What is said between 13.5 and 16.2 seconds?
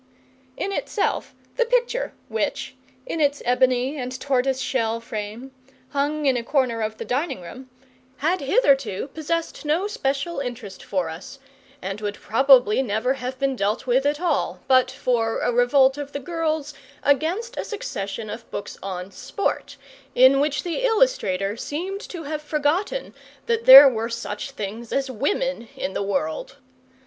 dealt with at all but for a revolt of the